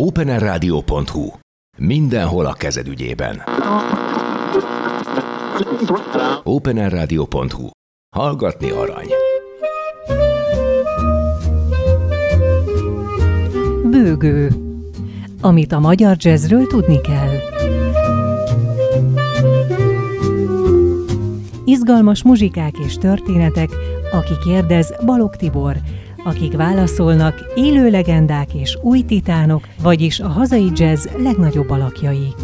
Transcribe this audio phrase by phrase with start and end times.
[0.00, 1.30] openerradio.hu
[1.78, 3.42] Mindenhol a kezed ügyében.
[6.42, 7.68] openerradio.hu
[8.16, 9.06] Hallgatni arany.
[13.90, 14.50] Bőgő.
[15.40, 17.34] Amit a magyar jazzről tudni kell.
[21.64, 23.70] Izgalmas muzsikák és történetek,
[24.12, 25.76] aki kérdez Balog Tibor,
[26.24, 32.34] akik válaszolnak, élő legendák és új titánok, vagyis a hazai jazz legnagyobb alakjai.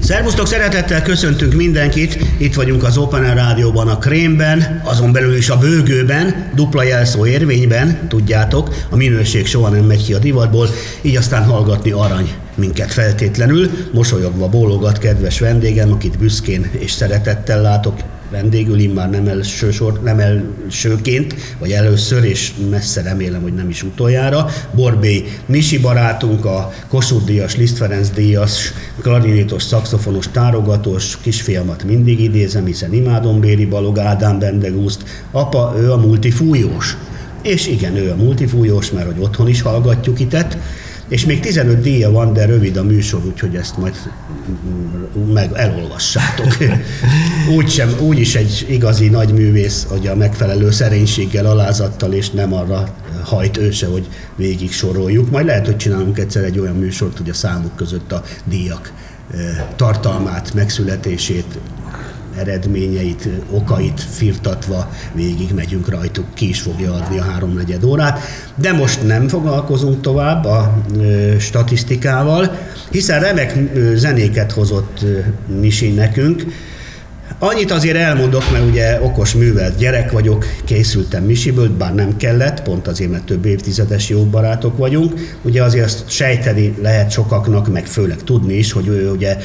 [0.00, 2.18] Szervusztok, szeretettel köszöntünk mindenkit.
[2.38, 7.26] Itt vagyunk az Open Air Rádióban, a Krémben, azon belül is a Bőgőben, dupla jelszó
[7.26, 10.68] érvényben, tudjátok, a minőség soha nem megy ki a divatból,
[11.02, 13.70] így aztán hallgatni arany minket feltétlenül.
[13.92, 17.94] Mosolyogva bólogat kedves vendégem, akit büszkén és szeretettel látok
[18.32, 24.46] vendégül, immár nem, elsősor, nem elsőként, vagy először, és messze remélem, hogy nem is utoljára.
[24.74, 32.64] Borbé Misi barátunk, a Kossuth Díjas, Liszt Ferenc Díjas, klarinétos, szakszofonos, tárogatós, kisfiamat mindig idézem,
[32.64, 35.02] hiszen imádom Béri Balog Ádám Bendegúzt.
[35.30, 36.96] Apa, ő a multifújós.
[37.42, 40.58] És igen, ő a multifújós, mert hogy otthon is hallgatjuk itet,
[41.12, 43.94] és még 15 díja van, de rövid a műsor, úgyhogy ezt majd
[45.32, 46.56] meg elolvassátok.
[47.56, 52.54] úgy, sem, úgy is egy igazi nagy művész, hogy a megfelelő szerénységgel, alázattal, és nem
[52.54, 55.30] arra hajt ő se, hogy végig soroljuk.
[55.30, 58.92] Majd lehet, hogy csinálunk egyszer egy olyan műsort, hogy a számok között a díjak
[59.76, 61.58] tartalmát, megszületését
[62.38, 68.20] eredményeit, okait firtatva végig megyünk rajtuk, ki is fogja adni a háromnegyed órát.
[68.54, 72.58] De most nem foglalkozunk tovább a ö, statisztikával,
[72.90, 75.18] hiszen remek ö, zenéket hozott ö,
[75.60, 76.44] Misi nekünk.
[77.38, 82.88] Annyit azért elmondok, mert ugye okos művelt gyerek vagyok, készültem Misiből, bár nem kellett, pont
[82.88, 85.36] azért, mert több évtizedes jó barátok vagyunk.
[85.42, 89.36] Ugye azért azt sejteni lehet sokaknak, meg főleg tudni is, hogy ő ugye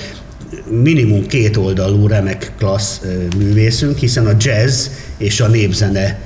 [0.70, 3.02] minimum két oldalú remek klassz
[3.38, 4.88] művészünk, hiszen a jazz
[5.18, 6.19] és a népzene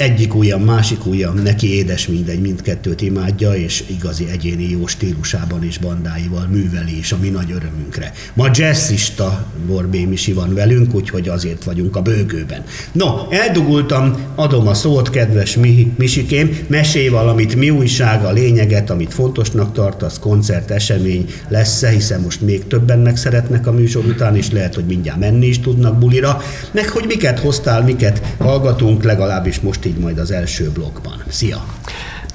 [0.00, 5.78] egyik ujjam, másik ujjam, neki édes mindegy, mindkettőt imádja, és igazi egyéni jó stílusában és
[5.78, 8.12] bandáival műveli is a mi nagy örömünkre.
[8.34, 12.64] Ma jazzista Borbé Misi van velünk, úgyhogy azért vagyunk a bőgőben.
[12.92, 19.14] No, eldugultam, adom a szót, kedves mi, Misikém, mesélj valamit, mi újság, a lényeget, amit
[19.14, 24.50] fontosnak tartasz, koncert, esemény lesz-e, hiszen most még többen meg szeretnek a műsor után, és
[24.50, 29.88] lehet, hogy mindjárt menni is tudnak bulira, meg hogy miket hoztál, miket hallgatunk, legalábbis most
[29.90, 31.22] így majd az első blogban.
[31.28, 31.64] Szia!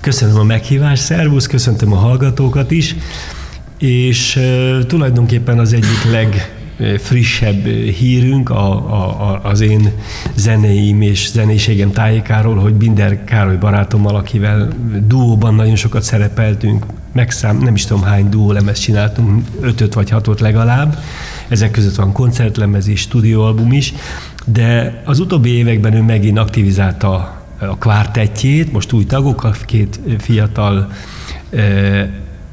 [0.01, 2.95] Köszönöm a meghívást, szervusz, köszöntöm a hallgatókat is,
[3.79, 9.91] és uh, tulajdonképpen az egyik legfrissebb hírünk a, a, az én
[10.35, 14.67] zeneim és zenéségem tájékáról, hogy Binder Károly barátommal, akivel
[15.07, 20.39] duóban nagyon sokat szerepeltünk, megszám, nem is tudom hány duó lemez csináltunk, ötöt vagy hatot
[20.39, 20.97] legalább,
[21.47, 23.93] ezek között van koncertlemez és stúdióalbum is,
[24.45, 30.91] de az utóbbi években ő megint aktivizálta a kvártetjét, most új tagok, két fiatal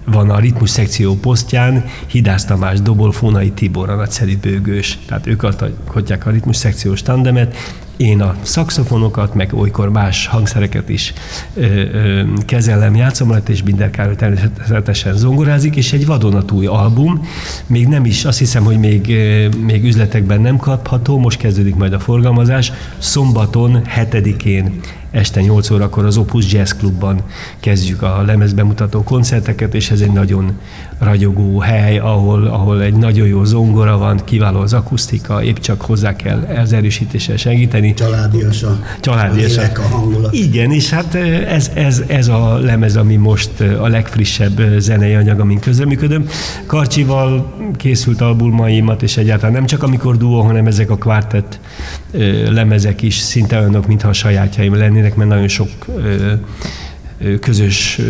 [0.05, 5.43] van a ritmus szekció posztján, Hidász Tamás dobol, Fónai Tibor a nagyszerű bőgős, tehát ők
[5.43, 7.57] alkotják a ritmus szekciós tandemet,
[8.03, 11.13] én a szakszofonokat, meg olykor más hangszereket is
[11.55, 17.27] ö, ö, kezelem, játszom rajta, és Binder természetesen zongorázik, és egy vadonatúj album,
[17.67, 19.17] még nem is, azt hiszem, hogy még,
[19.65, 24.81] még üzletekben nem kapható, most kezdődik majd a forgalmazás, szombaton, 7-én
[25.13, 27.21] este 8 órakor az Opus Jazz Clubban
[27.61, 30.59] kezdjük a lemezbemutató koncerteket, és ez egy nagyon
[30.99, 36.17] ragyogó hely, ahol, ahol egy nagyon jó zongora van, kiváló az akusztika, épp csak hozzá
[36.17, 37.92] kell az erősítéssel segíteni.
[37.95, 40.33] Családias a, Családias a, a hangulat.
[40.33, 45.59] Igen, és hát ez, ez, ez a lemez, ami most a legfrissebb zenei anyag, amin
[45.59, 46.29] közreműködöm.
[46.67, 51.59] Karcsival készült albumaimat, és egyáltalán nem csak amikor duó, hanem ezek a kvártett
[52.49, 55.69] lemezek is szinte olyanok, mintha a sajátjaim lennének, mert nagyon sok
[57.41, 58.01] közös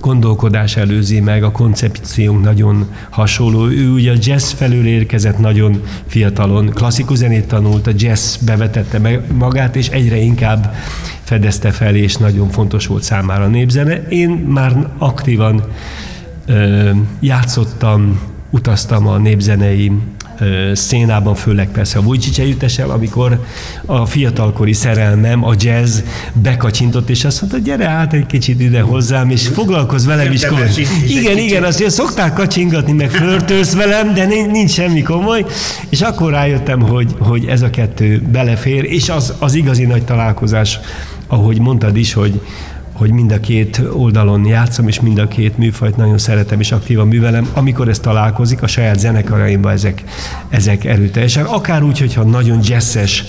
[0.00, 3.66] gondolkodás előzi meg, a koncepciónk nagyon hasonló.
[3.66, 9.76] Ő ugye a jazz felől érkezett nagyon fiatalon, klasszikus zenét tanult, a jazz bevetette magát,
[9.76, 10.74] és egyre inkább
[11.22, 14.02] fedezte fel, és nagyon fontos volt számára a népzene.
[14.08, 15.64] Én már aktívan
[17.20, 18.20] játszottam,
[18.50, 19.92] utaztam a népzenei
[20.72, 23.44] szénában, főleg persze a Vujicic együttesel, amikor
[23.86, 25.98] a fiatalkori szerelmem, a jazz
[26.32, 30.70] bekacsintott, és azt mondta, gyere át egy kicsit ide hozzám, és foglalkozz velem is komoly.
[31.08, 35.44] Igen, igen, azt mondja, szokták kacsingatni, meg flörtölsz velem, de nincs semmi komoly,
[35.88, 40.78] és akkor rájöttem, hogy, hogy ez a kettő belefér, és az, az igazi nagy találkozás
[41.30, 42.40] ahogy mondtad is, hogy
[43.00, 47.08] hogy mind a két oldalon játszom, és mind a két műfajt nagyon szeretem és aktívan
[47.08, 47.48] művelem.
[47.52, 50.04] Amikor ez találkozik, a saját zenekaraimban ezek,
[50.48, 51.44] ezek erőteljesen.
[51.44, 53.24] Akár úgy, hogyha nagyon jazzes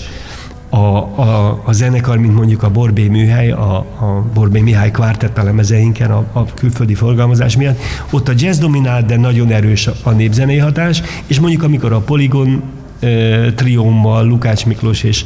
[0.68, 5.42] a, a, a zenekar, mint mondjuk a Borbé műhely, a, a Borbé Mihály kvártett a
[5.42, 7.80] lemezeinken a, a külföldi forgalmazás miatt,
[8.10, 12.62] ott a jazz dominál, de nagyon erős a népzenei hatás, és mondjuk amikor a Polygon
[13.54, 15.24] triómmal, Lukács Miklós és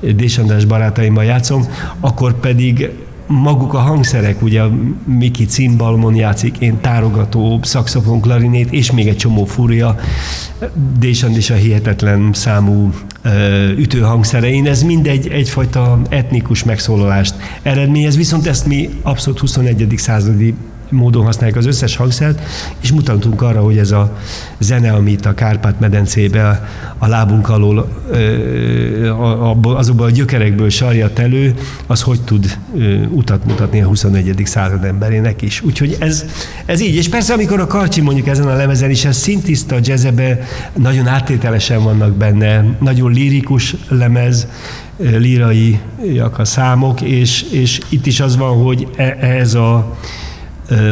[0.00, 1.66] Dés András barátaimmal játszom,
[2.00, 2.90] akkor pedig
[3.26, 4.62] maguk a hangszerek, ugye
[5.04, 9.96] Miki cimbalmon játszik, én tárogató, szaxofon, klarinét, és még egy csomó fúria,
[10.98, 12.90] Désand is a hihetetlen számú
[13.76, 19.94] ütőhangszerein, ez mindegy egyfajta etnikus megszólalást eredményez, viszont ezt mi abszolút 21.
[19.96, 20.54] századi
[20.90, 22.40] módon használják az összes hangszert,
[22.80, 24.16] és mutattunk arra, hogy ez a
[24.58, 26.68] zene, amit a Kárpát-medencébe
[26.98, 27.88] a lábunk alól
[29.62, 31.54] azokból a gyökerekből sarjat elő,
[31.86, 32.58] az hogy tud
[33.10, 34.42] utat mutatni a 21.
[34.44, 35.62] század emberének is.
[35.62, 36.24] Úgyhogy ez,
[36.64, 36.94] ez így.
[36.94, 40.38] És persze, amikor a Karcsi mondjuk ezen a lemezen is, ez szintiszta jazzebe,
[40.72, 44.46] nagyon áttételesen vannak benne, nagyon lirikus lemez,
[44.98, 49.96] líraiak a számok, és, és itt is az van, hogy e, ez a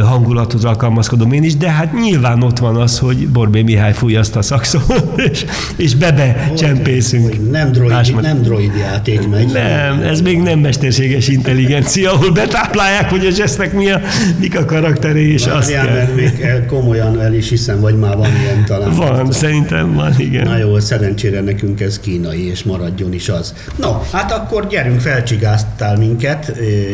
[0.03, 4.35] hangulathoz alkalmazkodom én is, de hát nyilván ott van az, hogy Borbé Mihály fújja azt
[4.35, 4.81] a szakszon,
[5.31, 5.45] és,
[5.75, 7.51] és bebe csempészünk.
[7.51, 9.51] Nem droid, nem droid játék megy.
[9.51, 14.01] Nem, ez még nem mesterséges intelligencia, ahol betáplálják, hogy a zsesznek mi a,
[14.39, 15.93] mik a karakteré, és Várjál, azt kell.
[15.93, 18.95] mert még komolyan el is hiszem, vagy már van ilyen talán.
[18.95, 20.47] Van, szerintem van, igen.
[20.47, 23.53] Na jó, szerencsére nekünk ez kínai, és maradjon is az.
[23.75, 26.47] No, hát akkor gyerünk, felcsigáztál minket,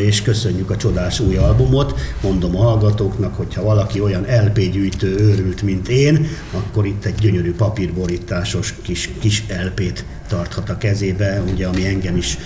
[0.06, 2.00] és köszönjük a csodás új albumot.
[2.20, 7.54] Mondom a hallgatóknak, hogyha valaki olyan LP gyűjtő őrült, mint én, akkor itt egy gyönyörű
[7.54, 12.38] papírborításos kis, kis LP-t tarthat a kezébe, ugye, ami engem is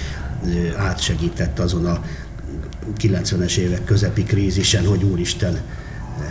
[0.76, 2.05] átsegített azon a
[3.00, 5.61] 90-es évek közepi krízisen, hogy úristen,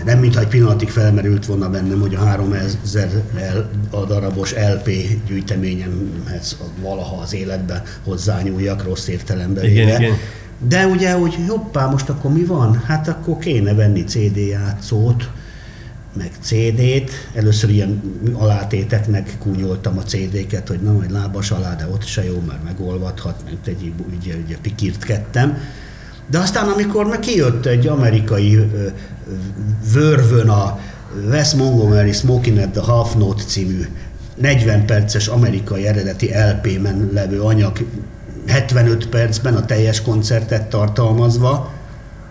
[0.06, 3.10] nem mintha egy pillanatig felmerült volna bennem, hogy a 3000
[3.90, 4.90] a darabos LP
[5.28, 10.18] gyűjteményemhez valaha az életbe hozzányúljak, rossz értelemben igen, igen.
[10.68, 12.82] De ugye, hogy hoppá, most akkor mi van?
[12.86, 15.30] Hát akkor kéne venni CD játszót,
[16.18, 17.12] meg CD-t.
[17.34, 18.02] Először ilyen
[18.34, 23.42] alátéteknek kúnyoltam a CD-ket, hogy na, majd lábas alá, de ott se jó, mert megolvadhat,
[23.46, 25.58] meg egy ugye, ugye pikirtkedtem.
[26.30, 28.72] De aztán, amikor meg kijött egy amerikai
[29.94, 30.80] vörvön a
[31.30, 33.86] Wes Montgomery Smoking at the Half Note című
[34.36, 37.78] 40 perces amerikai eredeti LP-men levő anyag
[38.46, 41.74] 75 percben a teljes koncertet tartalmazva,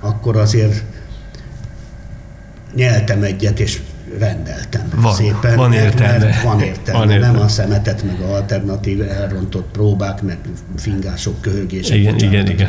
[0.00, 0.82] akkor azért
[2.74, 3.80] nyeltem egyet, és
[4.18, 5.56] rendeltem van, szépen.
[5.56, 6.24] Van értelme.
[6.24, 6.98] Mert van értelme.
[6.98, 7.32] Van értelme.
[7.32, 10.38] Nem a szemetet, meg a alternatív elrontott próbák, meg
[10.76, 12.68] fingások, köhögések, igen, igen, igen.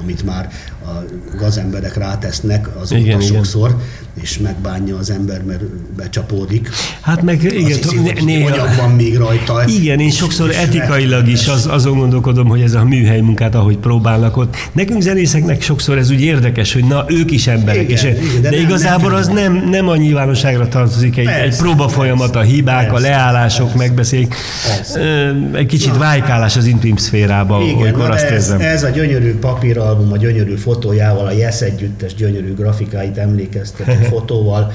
[0.00, 0.48] amit már
[0.84, 1.04] a
[1.36, 3.80] gazemberek rátesznek azóta igen, sokszor, igen.
[4.22, 5.64] és megbánja az ember, mert
[5.96, 6.68] becsapódik.
[7.00, 9.64] Hát meg igen, hiszi, hogy néha, van még rajta.
[9.66, 14.36] Igen, én sokszor etikailag is az, azon gondolkodom, hogy ez a műhely munkát, ahogy próbálnak
[14.36, 14.56] ott.
[14.72, 17.82] Nekünk zenészeknek sokszor ez úgy érdekes, hogy na, ők is emberek.
[17.82, 21.42] Igen, és, igen, de, de nem, igazából az nem, nem a nyilvánosságra tartozik, egy, persze,
[21.42, 24.34] egy próba folyamat, a hibák, persze, a leállások, persze, megbeszélik.
[24.76, 25.32] Persze.
[25.52, 28.60] Egy kicsit na, vájkálás az intim szférába, igen, olykor azt ez, érzem.
[28.60, 34.72] ez a gyönyörű papíralbum, a gyönyörű fotójával, a Yes együttes gyönyörű grafikáit emlékeztető fotóval,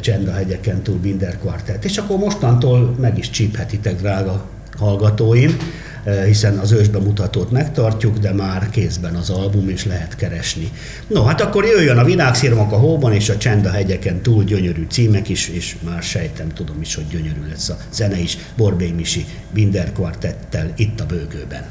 [0.00, 1.84] Csend a hegyeken túl Binder Quartet.
[1.84, 4.44] És akkor mostantól meg is csíphetitek, drága
[4.78, 5.56] hallgatóim,
[6.04, 10.70] hiszen az ősbemutatót megtartjuk, de már kézben az album, és lehet keresni.
[11.06, 14.86] No, hát akkor jöjjön a virágszirmak a hóban, és a Csend a hegyeken túl gyönyörű
[14.90, 19.24] címek is, és már sejtem, tudom is, hogy gyönyörű lesz a zene is, Borbé Misi
[19.52, 21.64] Binder Quartettel itt a bőgőben.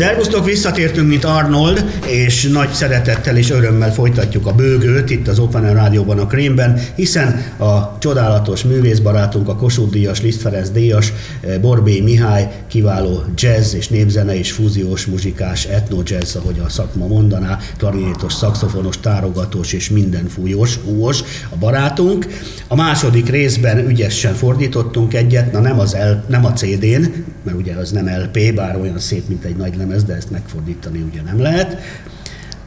[0.00, 5.74] Szervusztok, visszatértünk, mint Arnold, és nagy szeretettel és örömmel folytatjuk a bőgőt itt az Open
[5.74, 11.12] Rádióban a Krémben, hiszen a csodálatos művészbarátunk, a Kossuth Díjas, Liszt Ferenc Díjas,
[11.60, 17.58] Borbé Mihály kiváló jazz és népzene és fúziós muzsikás, etno jazz, ahogy a szakma mondaná,
[17.78, 22.26] klarinétos, szakszofonos, tárogatós és minden fújós, fújós a barátunk.
[22.68, 27.74] A második részben ügyesen fordítottunk egyet, na nem, az L, nem a CD-n, mert ugye
[27.74, 31.40] az nem LP, bár olyan szép, mint egy nagy lemez, de ezt megfordítani ugye nem
[31.40, 31.76] lehet.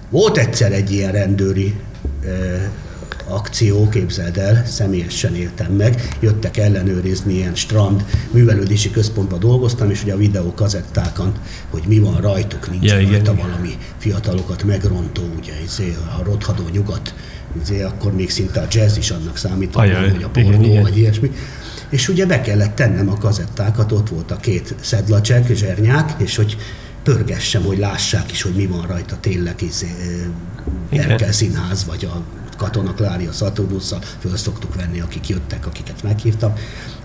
[0.10, 1.76] Volt egyszer egy ilyen rendőri
[3.28, 10.14] akció, képzeld el, személyesen éltem meg, jöttek ellenőrizni ilyen strand művelődési központban dolgoztam, és ugye
[10.14, 11.34] a videó kazettákon,
[11.70, 13.36] hogy mi van rajtuk, nincs ja, rajta igen.
[13.36, 17.14] valami fiatalokat megrontó, ugye izé, a rothadó nyugat,
[17.62, 20.98] izé, akkor még szinte a jazz is annak számított, Ajaj, hogy a pornó igen, vagy
[20.98, 21.32] ilyesmi.
[21.94, 26.58] És ugye be kellett tennem a kazettákat, ott volt a két szedlacsek, zsernyák, és hogy
[27.04, 29.88] pörgessem, hogy lássák is, hogy mi van rajta tényleg, izé,
[30.90, 32.22] Erkel színház, vagy a
[32.58, 36.54] Katona Klária Szaturnusszal föl szoktuk venni, akik jöttek, akiket meghívtam,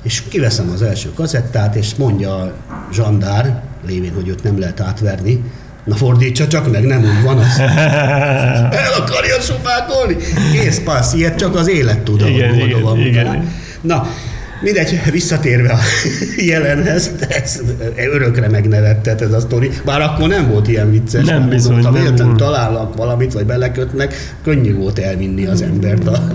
[0.02, 2.54] és kiveszem az első kazettát, és mondja a
[2.92, 5.44] zsandár, lévén, hogy őt nem lehet átverni,
[5.84, 7.58] Na fordítsa csak meg, nem úgy van az.
[8.84, 10.16] El akarja sopákolni?
[10.52, 13.52] Kész, passz, ilyet csak az élet tud, igen, igen, igen.
[13.80, 14.08] Na,
[14.60, 15.78] Mindegy, visszatérve a
[16.36, 17.60] jelenhez, ez
[18.12, 21.24] örökre megnevettet ez a sztori, bár akkor nem volt ilyen vicces.
[21.24, 26.28] Nem bizony, mondom, ha véletlenül találnak valamit, vagy belekötnek, könnyű volt elvinni az embert a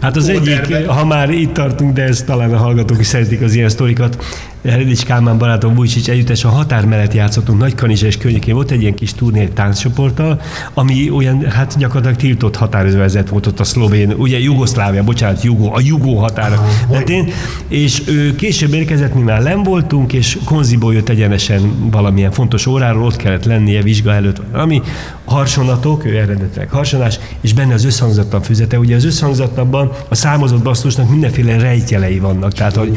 [0.00, 3.54] Hát az egyik, ha már itt tartunk, de ezt talán a hallgatók is szeretik az
[3.54, 4.24] ilyen sztorikat,
[4.62, 8.54] Redics Kálmán barátom Bújcsics együttes a határ mellett játszottunk Nagykanizsa és környékén.
[8.54, 10.40] Volt egy ilyen kis turné tánccsoporttal,
[10.74, 15.80] ami olyan, hát gyakorlatilag tiltott határozvezet volt ott a szlovén, ugye Jugoszlávia, bocsánat, Jugó, a
[15.80, 17.28] Jugó határa mentén,
[17.68, 23.04] és ő később érkezett, mi már nem voltunk, és Konziból jött egyenesen valamilyen fontos óráról,
[23.04, 24.82] ott kellett lennie vizsga előtt, valami,
[25.30, 28.78] harsonatok, ő eredetileg harsonás, és benne az összhangzatlan füzete.
[28.78, 32.96] Ugye az összhangzatlanban a számozott basszusnak mindenféle rejtjelei vannak, tehát hogy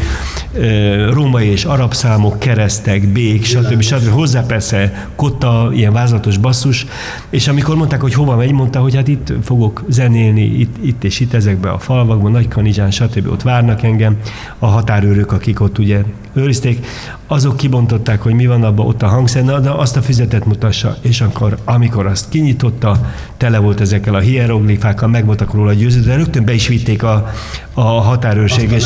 [1.12, 3.82] római és arab számok, keresztek, bék, stb.
[3.82, 4.10] stb.
[4.10, 6.86] Hozzá persze kotta, ilyen vázlatos basszus,
[7.30, 11.20] és amikor mondták, hogy hova megy, mondta, hogy hát itt fogok zenélni, itt, itt és
[11.20, 13.28] itt ezekben a falvakban, Nagykanizsán, stb.
[13.28, 14.18] ott várnak engem
[14.60, 16.02] a határőrök, akik ott ugye
[16.34, 16.86] őrizték,
[17.34, 21.22] azok kibontották, hogy mi van abban ott a hangszer, de azt a füzetet mutassa, és
[21.22, 26.46] akkor, amikor azt kinyitotta, tele volt ezekkel a hieroglifákkal, meg voltak róla győződve, de rögtön
[26.46, 27.34] be is vitték a,
[27.74, 28.72] a határőrség.
[28.72, 28.86] És,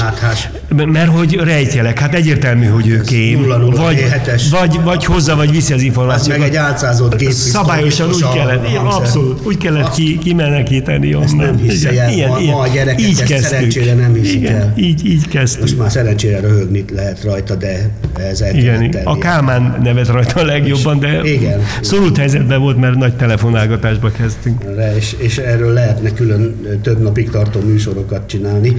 [0.76, 4.06] mert hogy rejtjelek, hát egyértelmű, hogy ő kém, 0 0 vagy,
[4.50, 6.38] vagy, vagy hozza, vagy viszi az információt.
[6.38, 7.32] meg egy álcázott gép.
[7.32, 11.14] Szabályosan úgy kellett, igen, abszolút, úgy kellett ki, kimenekíteni.
[11.14, 12.12] Ezt nem hiszi el.
[12.12, 14.74] Ilyen, ma, ilyen, ma a gyerekek így ezt szerencsére nem hiszik igen, el.
[14.76, 15.62] Így, így kezdtük.
[15.62, 20.46] Most már szerencsére röhögni lehet rajta, de ez el igen, A Kálmán nevet rajta a
[20.46, 24.64] legjobban, de igen, szorult helyzetben volt, mert nagy telefonálgatásba kezdtünk.
[24.98, 28.76] És, és erről lehetne külön több napig tartó műsorokat csinálni,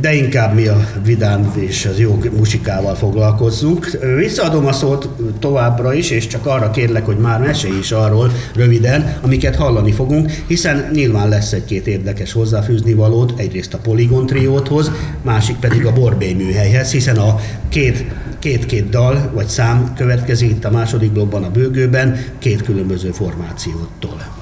[0.00, 3.98] de inkább mi a vidám és az jó musikával foglalkozzunk.
[4.16, 5.08] Visszaadom a szót
[5.38, 10.30] továbbra is, és csak arra kérlek, hogy már mesélj is arról röviden, amiket hallani fogunk,
[10.46, 14.90] hiszen nyilván lesz egy-két érdekes hozzáfűzni valót, egyrészt a Polygon trióthoz,
[15.22, 18.04] másik pedig a Borbély műhelyhez, hiszen a két
[18.40, 24.39] két-két dal vagy szám következik itt a második blogban a bőgőben, két különböző formációtól.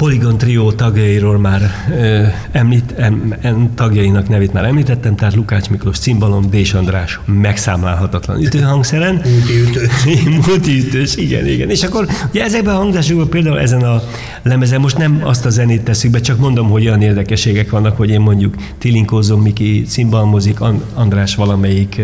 [0.00, 5.98] Polygon Trio tagjairól már ö, említ, em, em, tagjainak nevét már említettem, tehát Lukács Miklós
[5.98, 9.14] cimbalom, Dés András megszámlálhatatlan ütőhangszeren.
[9.14, 9.90] Multiütős.
[10.46, 11.70] Multiütős, igen, igen.
[11.70, 14.02] És akkor ugye ezekben a hangzásokban például ezen a
[14.42, 18.10] lemezen most nem azt a zenét teszük be, csak mondom, hogy olyan érdekességek vannak, hogy
[18.10, 20.58] én mondjuk Tilinkózom, Miki cimbalmozik,
[20.94, 22.00] András valamelyik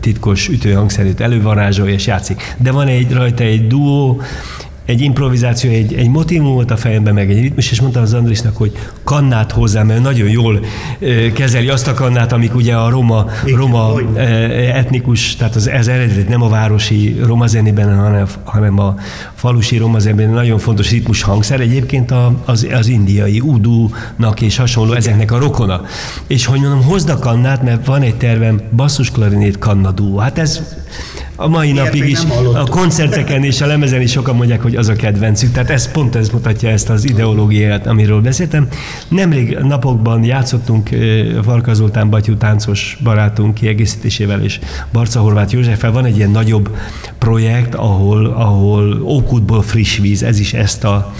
[0.00, 2.54] titkos ütőhangszerét elővarázsolja és játszik.
[2.58, 4.20] De van egy rajta egy duó,
[4.86, 8.56] egy improvizáció, egy, egy motivum volt a fejemben, meg egy ritmus, és mondtam az Andrisnak,
[8.56, 8.72] hogy
[9.04, 10.60] kannát hozzám, mert nagyon jól
[11.34, 14.00] kezeli azt a kannát, amik ugye a roma, roma
[14.72, 18.94] etnikus, tehát az, ez eredet nem a városi roma zenében, hanem, hanem a
[19.34, 21.60] falusi roma zenében nagyon fontos ritmus hangszer.
[21.60, 25.80] Egyébként a, az, az indiai udúnak és hasonló ezeknek a rokona.
[26.26, 30.16] És hogy mondom, hozd a kannát, mert van egy tervem, basszusklarinét kannadú.
[30.16, 30.62] Hát ez
[31.36, 32.18] a mai Ilyet napig is
[32.54, 35.52] a koncerteken és a lemezen is sokan mondják, hogy az a kedvencük.
[35.52, 38.68] Tehát ez pont ez mutatja ezt az ideológiát, amiről beszéltem.
[39.08, 40.88] Nemrég napokban játszottunk
[41.44, 44.58] Farka Zoltán Batyú táncos barátunk kiegészítésével és
[44.92, 45.92] Barca Horváth Józseffel.
[45.92, 46.76] Van egy ilyen nagyobb
[47.18, 51.12] projekt, ahol, ahol Ókutból friss víz, ez is ezt a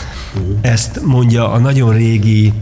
[0.61, 2.53] ezt mondja a nagyon régi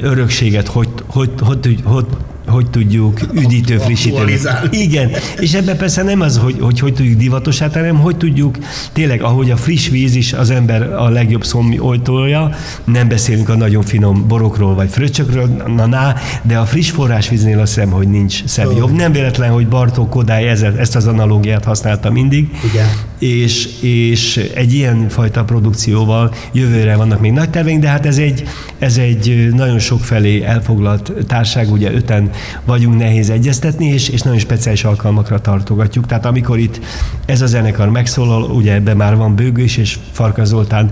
[0.00, 2.06] örökséget, hogy, hogy, hogy, hogy, hogy
[2.46, 4.38] hogy tudjuk üdítő frissíteni.
[4.70, 8.58] Igen, és ebben persze nem az, hogy, hogy hogy tudjuk divatosát, hanem hogy tudjuk
[8.92, 12.50] tényleg, ahogy a friss víz is az ember a legjobb szommi oltója,
[12.84, 17.74] nem beszélünk a nagyon finom borokról vagy fröccsökről, na, na de a friss forrásvíznél azt
[17.74, 18.92] hiszem, hogy nincs szebb jobb.
[18.92, 22.50] Nem véletlen, hogy Bartók Kodály ezt az analógiát használta mindig.
[22.72, 22.86] Igen.
[23.22, 28.42] És, és egy ilyen fajta produkcióval jövőre vannak még nagy terveink, de hát ez egy,
[28.78, 32.30] ez egy nagyon sok felé elfoglalt társág, ugye öten
[32.64, 36.06] vagyunk, nehéz egyeztetni, és, és nagyon speciális alkalmakra tartogatjuk.
[36.06, 36.80] Tehát amikor itt
[37.26, 40.90] ez a zenekar megszólal, ugye ebben már van Bőgős és Farka Zoltán,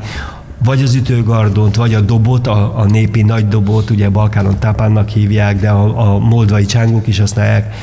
[0.65, 5.61] vagy az ütőgardont, vagy a dobot, a, a népi nagy dobot, ugye Balkánon tápánnak hívják,
[5.61, 7.75] de a, a moldvai csángók is használják,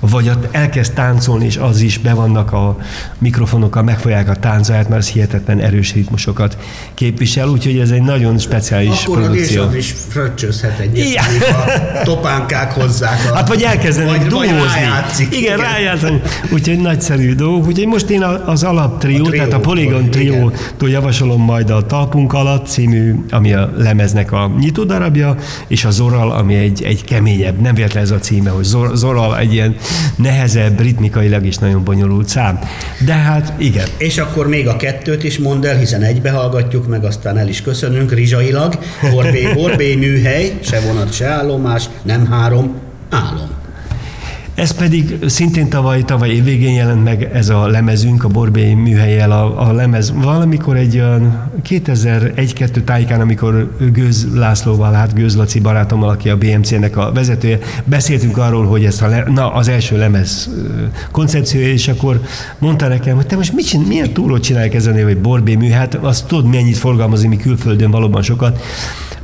[0.00, 2.76] vagy ott elkezd táncolni, és az is be vannak a
[3.18, 6.56] mikrofonokkal, megfolyák a táncát, mert az hihetetlen erős ritmusokat
[6.94, 9.62] képvisel, úgyhogy ez egy nagyon speciális Akkor produkció.
[9.62, 11.24] Akkor is fröccsözhet egyet, Igen.
[11.50, 13.30] a topánkák hozzák.
[13.32, 14.80] A, Hát vagy elkezdenek vagy, vagy duózni.
[14.80, 15.36] rájátszik.
[15.36, 16.20] Igen, rájátszani.
[16.52, 17.66] Úgyhogy nagyszerű dolgok.
[17.66, 20.10] Úgyhogy most én az alaptrió, A tehát a Polygon igen.
[20.10, 25.36] triótól javasolom majd a Talpunk alatt című, ami a lemeznek a nyitó darabja,
[25.66, 29.38] és a Zoral, ami egy, egy keményebb, nem véletlen ez a címe, hogy Zor- Zoral
[29.38, 29.76] egy ilyen
[30.16, 32.58] nehezebb, ritmikailag is nagyon bonyolult szám.
[33.04, 37.04] De hát igen, És akkor még a kettőt is mondd el, hiszen egybe hallgatjuk, meg
[37.04, 38.78] aztán el is köszönünk rizsailag.
[39.10, 42.74] Borbé, borbé műhely, se vonat, se állomás, nem három,
[43.10, 43.55] álom.
[44.56, 49.68] Ez pedig szintén tavaly, tavaly évvégén jelent meg ez a lemezünk, a Borbély műhelyel a,
[49.68, 50.12] a lemez.
[50.14, 56.96] Valamikor egy olyan 2001-2 tájékán, amikor Gőz Lászlóval, hát Gőz Laci barátommal, aki a BMC-nek
[56.96, 60.50] a vezetője, beszéltünk arról, hogy ezt a le, na, az első lemez
[61.10, 62.20] koncepciója, és akkor
[62.58, 65.94] mondta nekem, hogy te most mit csinál, milyen túrót csinálják ezen, hogy Borbély mű, hát
[65.94, 68.60] azt tudod, mennyit forgalmazni, mi külföldön valóban sokat.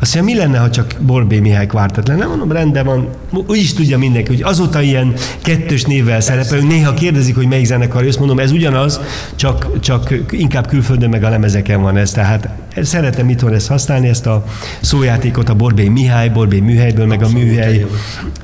[0.02, 2.26] Azt mondja, mi lenne, ha csak Borbé Mihály kvártet lenne?
[2.26, 3.08] Mondom, rendben van.
[3.46, 6.68] Úgy is tudja mindenki, hogy azóta ilyen kettős névvel szerepelünk.
[6.68, 8.16] Néha kérdezik, hogy melyik zenekar jössz.
[8.16, 9.00] Mondom, ez ugyanaz,
[9.36, 12.10] csak, csak inkább külföldön meg a lemezeken van ez.
[12.10, 12.48] Tehát
[12.82, 14.44] szeretem itthon ezt használni, ezt a
[14.80, 17.78] szójátékot a Borbé Mihály, Borbé műhelyből, meg a Abszolút, műhely.
[17.78, 17.86] jó.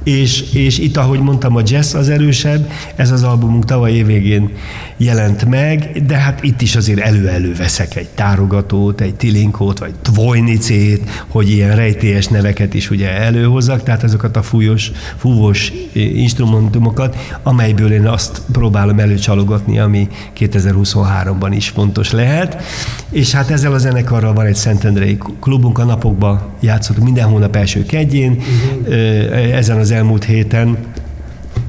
[0.02, 4.50] És, és itt, ahogy mondtam, a jazz az erősebb, ez az albumunk tavaly évvégén
[4.96, 11.10] jelent meg, de hát itt is azért elő-elő veszek egy tárogatót, egy tilinkót, vagy tvojnicét,
[11.28, 18.06] hogy ilyen rejtélyes neveket is ugye előhozzak, tehát azokat a fújos, fúvós instrumentumokat, amelyből én
[18.06, 22.62] azt próbálom előcsalogatni, ami 2023-ban is fontos lehet.
[23.10, 23.78] És hát ezzel a
[24.18, 29.54] zenekarral van egy Szentendrei klubunk, a napokban játszottunk minden hónap első kedjén, uh-huh.
[29.54, 30.76] ezen az elmúlt héten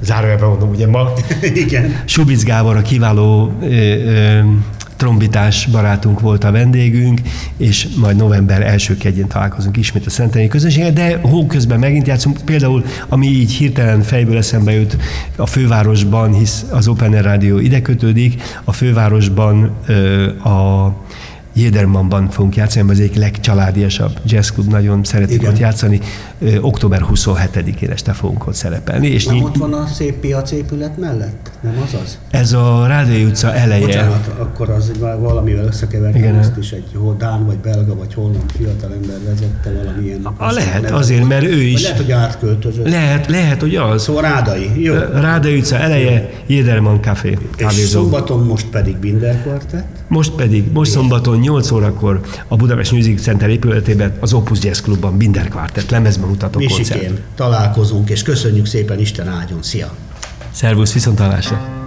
[0.01, 1.13] zárójelben mondom, ugye ma,
[1.65, 2.01] Igen.
[2.05, 4.39] Subic Gábor a kiváló ö, ö,
[4.95, 7.21] trombitás barátunk volt a vendégünk,
[7.57, 12.39] és majd november első kedjén találkozunk ismét a Szenteni közönséggel, de hó közben megint játszunk.
[12.45, 14.97] Például, ami így hirtelen fejből eszembe jut,
[15.35, 20.93] a fővárosban, hisz az Open Air Rádió ide kötődik, a fővárosban ö, a
[21.59, 25.51] Jédermanban fogunk játszani, az egyik legcsaládiasabb jazzklub, nagyon szeretik Igen.
[25.51, 25.99] ott játszani.
[26.39, 29.07] Ö, október 27-én este fogunk ott szerepelni.
[29.07, 31.51] És Nem nyit- ott van a szép piacépület mellett?
[31.61, 32.17] Nem az az?
[32.31, 33.85] ez a Rádió utca eleje.
[33.85, 36.35] Bocsánat, akkor az már valamivel összekevertem, Igen.
[36.35, 36.83] ezt is egy
[37.17, 40.25] Dán, vagy belga, vagy holland fiatalember vezette valamilyen.
[40.37, 42.87] A lehet, neve azért, mert ő is- lehet, hogy átköltözött.
[42.89, 44.03] Lehet, lehet, hogy az.
[44.03, 44.93] Szóval Rádai, jó.
[45.13, 49.85] Ráda utca eleje, Jéderman Café, És szombaton most pedig Binder Quartet.
[50.07, 55.17] Most pedig, most szombaton 8 órakor a Budapest Music Center épületében az Opus Jazz Klubban
[55.17, 57.21] Binder Quartet lemezben mutató koncert.
[57.35, 59.63] Találkozunk, és köszönjük szépen Isten áldjon.
[59.63, 59.91] Szia!
[60.51, 61.78] Szervusz, viszontalásra!